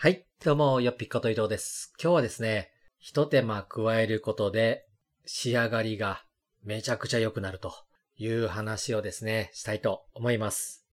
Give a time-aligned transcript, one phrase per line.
[0.00, 0.24] はい。
[0.44, 1.92] どうも、よっぴっこと伊藤です。
[2.00, 4.86] 今日はですね、一手間加えることで
[5.26, 6.22] 仕上がりが
[6.62, 7.72] めちゃくちゃ良くなると
[8.16, 10.86] いう話をですね、したいと思います。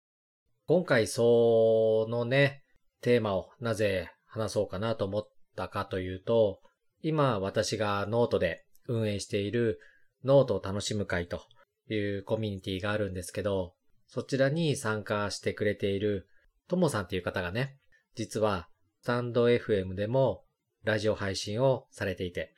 [0.68, 2.64] 今回そのね、
[3.02, 6.62] テーマをなぜ話そうかなと思ったかというと、
[7.02, 9.82] 今私がノートで運営している
[10.24, 11.42] ノートを楽しむ会と
[11.90, 13.74] いうコミュニティがあるんですけど、
[14.08, 16.30] そちらに参加してくれている
[16.70, 17.76] ともさんっていう方がね、
[18.16, 18.70] 実は
[19.04, 20.46] スタンド FM でも
[20.86, 22.56] ラジオ配信をされていて、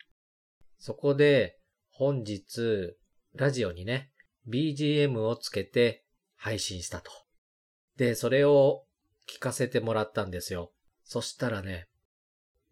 [0.78, 1.58] そこで
[1.90, 2.94] 本日
[3.34, 4.12] ラジオにね、
[4.48, 6.06] BGM をつけて
[6.36, 7.10] 配信したと。
[7.98, 8.84] で、それを
[9.28, 10.72] 聞かせてもらったんですよ。
[11.04, 11.88] そしたらね、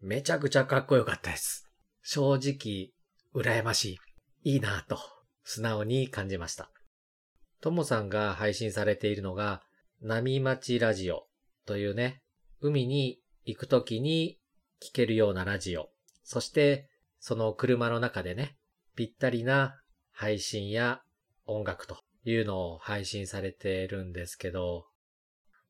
[0.00, 1.68] めちゃくちゃかっこよかったです。
[2.00, 2.92] 正直、
[3.34, 3.98] 羨まし
[4.44, 4.52] い。
[4.52, 5.00] いいなぁと、
[5.42, 6.70] 素直に感じました。
[7.60, 9.64] ともさんが配信されているのが、
[10.00, 11.26] 波町ラジオ
[11.66, 12.22] というね、
[12.60, 14.38] 海に行くときに
[14.82, 15.90] 聞けるようなラジオ。
[16.22, 18.56] そして、その車の中でね、
[18.96, 19.80] ぴったりな
[20.12, 21.02] 配信や
[21.46, 24.86] 音楽というのを配信されてるんですけど、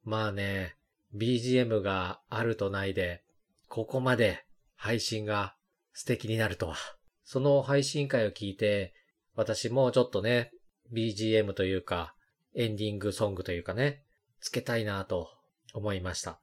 [0.04, 0.76] まあね、
[1.16, 3.24] BGM があるとないで、
[3.68, 4.44] ここまで
[4.76, 5.56] 配信が
[5.92, 6.76] 素敵になるとは。
[7.24, 8.94] その配信会を聞いて、
[9.34, 10.52] 私もちょっとね、
[10.92, 12.14] BGM というか、
[12.54, 14.04] エンディングソングというかね、
[14.40, 15.28] つけたいなと
[15.72, 16.38] 思いました。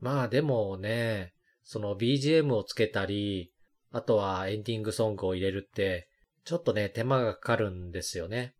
[0.00, 3.52] まあでもね、その BGM をつけたり、
[3.90, 6.08] あとはエンディングソングを入れるって、
[6.44, 8.54] ちょっとね、手間がかかるんですよね。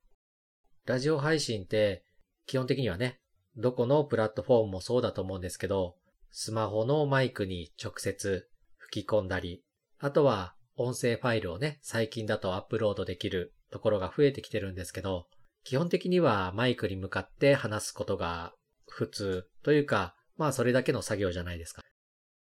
[0.86, 2.04] ラジオ配信って、
[2.46, 3.20] 基本的にはね、
[3.56, 5.96] どこのプラットフォームもそうだと思うんですけど、
[6.30, 9.62] スマホのマイクに直接吹き込んだり、
[9.98, 15.26] あとは音声ファイルをね、最近だとアップロードできるところが増えてきてるんですけど、
[15.62, 18.52] 基本的にはマイクに向かって話すことが
[18.88, 21.82] 普通というか、まあそれだけの作業じゃないですか。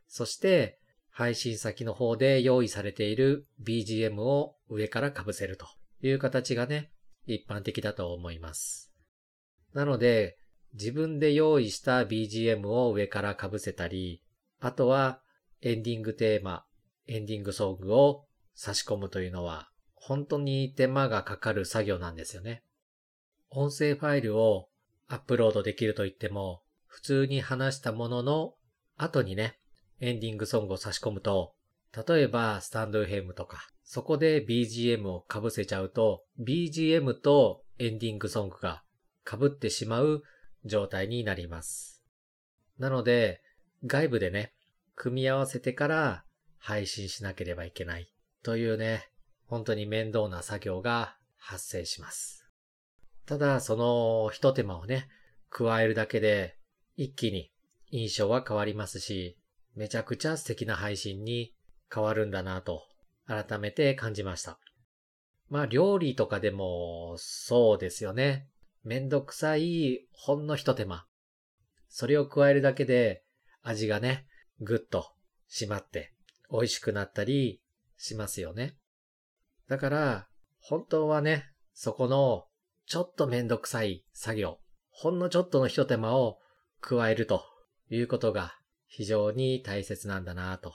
[0.08, 0.80] そして、
[1.10, 5.66] 配信先の方で用意されている BGM を上から被せると
[6.02, 6.92] いう形がね、
[7.26, 8.92] 一般的だと思います。
[9.74, 10.38] なので、
[10.74, 14.22] 自分で用意した BGM を上から被せたり、
[14.60, 15.22] あとは
[15.62, 16.66] エンディングテーマ、
[17.08, 22.64] エンディングソングを差し込むというのは、本当に手間がかかる作業なんですよね。
[23.50, 24.68] 音声ファイルを
[25.08, 26.62] アップロードできると言っても、
[26.96, 28.54] 普通に話したものの
[28.96, 29.60] 後にね、
[30.00, 31.54] エンディングソングを差し込むと、
[32.08, 38.82] 例えばスタンド FM とか、そこで BGM を被せちゃうと、BGM とエンディングソングが
[39.30, 40.24] 被ってしまう
[40.64, 42.02] 状態になります。
[42.80, 43.42] なので、
[43.86, 44.54] 外部でね、
[44.96, 46.24] 組み合わせてから
[46.58, 48.10] 配信しなければいけない
[48.42, 49.10] というね、
[49.48, 52.48] 本当に面倒な作業が発生します。
[53.26, 55.10] ただ、その一手間をね、
[55.50, 56.56] 加えるだけで
[56.96, 57.52] 一気に
[57.92, 59.38] 印象は変わりますし、
[59.76, 61.54] めちゃくちゃ素敵な配信に
[61.94, 62.84] 変わるんだなと
[63.28, 64.60] 改めて感じました。
[65.50, 68.48] まあ料理とかでもそうですよね。
[68.84, 71.06] めんどくさいほんの一手間。
[71.90, 73.24] それを加えるだけで
[73.62, 74.26] 味がね、
[74.62, 75.12] ぐっと
[75.50, 76.14] 締まって
[76.52, 77.62] 美味しくなったり
[77.98, 78.78] しますよね。
[79.68, 80.28] だから、
[80.60, 82.46] 本当はね、そこの
[82.86, 86.40] ちょっとめんどくさい作業、ほんのちょっとの一手間を
[86.88, 87.44] 加えると
[87.90, 88.54] いうことが
[88.86, 90.72] 非常に大切なんだなと。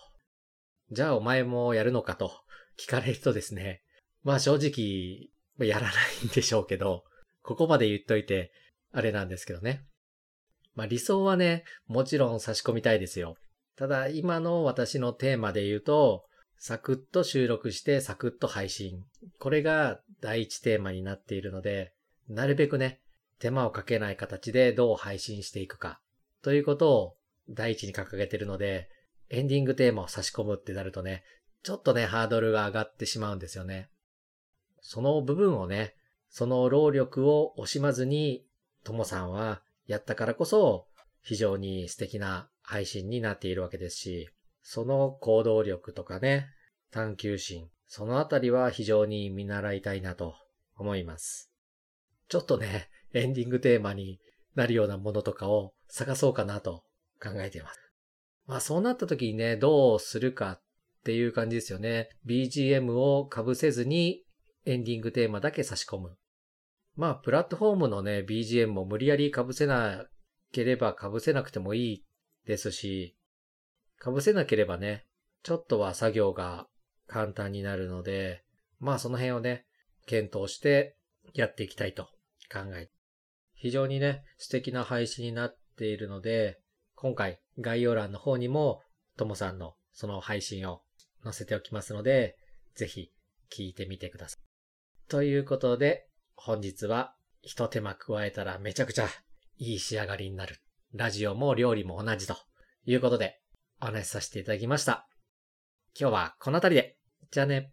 [0.91, 2.33] じゃあお前もやるのかと
[2.77, 3.83] 聞かれるとですね、
[4.25, 5.31] まあ正直
[5.65, 7.05] やらないんでしょうけど、
[7.43, 8.51] ここまで言っといて
[8.93, 9.85] あれなんですけどね。
[10.75, 13.37] まあ理想はね、もちろん差し込みたいですよ。
[13.77, 16.25] ただ今の私のテーマで言うと、
[16.59, 19.05] サクッと収録してサクッと配信。
[19.39, 21.95] これが第一テーマになっているので、
[22.29, 23.01] なるべくね、
[23.41, 26.01] 手間をかけない形でどう配信していくか。
[26.43, 27.17] ということを
[27.49, 28.89] 第一に掲げてるので、
[29.31, 31.25] エンディングテーマを差し込むってなるとね、
[31.63, 33.91] ちょっとね、ハードルが上がってしまうんですよね。
[34.81, 35.95] その部分をね、
[36.29, 38.47] その労力を惜しまずに、
[38.85, 40.87] ともさんはやったからこそ、
[41.23, 44.31] 非常に素敵な配信になっているわけですし、
[44.63, 46.49] その行動力とかね、
[46.91, 50.35] 探求心、そのあたりは非常に見習いたいなと
[50.77, 51.51] 思います。
[52.31, 54.21] ちょっとね、エンディングテーマに
[54.55, 56.85] なるようなものとかを探そうかなと
[57.21, 57.81] 考えています。
[58.47, 60.63] まあそうなった時にね、どうするかっ
[61.05, 62.09] ていう感じですよね。
[62.27, 64.23] BGM を被せずに
[64.65, 66.17] エンディングテーマだけ差し込む。
[66.95, 70.07] まあプラットフォームのね、BGM も無理やり被せな
[70.53, 72.05] ければ被せなくてもいい
[72.47, 73.17] ですし、
[73.99, 75.05] 被せなければね、
[75.43, 76.69] ちょっとは作業が
[77.09, 78.45] 簡単になるので、
[78.79, 79.67] まあその辺をね、
[80.07, 80.97] 検討して
[81.35, 82.09] やっていきたいと
[82.53, 82.91] 考え。
[83.55, 86.61] 非常にね、素敵な配信になっているので、
[86.95, 88.83] 今回概要欄の方にも
[89.17, 90.83] ともさんのその配信を
[91.23, 92.37] 載せておきますので、
[92.75, 93.11] ぜひ
[93.53, 94.41] 聞いてみてください。
[95.09, 99.09] ということで、本日は一手間加えたらめちゃくちゃ
[99.59, 100.57] いい仕上がりになる。
[100.95, 102.37] ラジオも料理も同じと
[102.85, 103.41] いうことで
[103.81, 105.07] お話しさせていただきました。
[105.99, 106.97] 今日はこの辺りで。
[107.31, 107.73] じゃあね。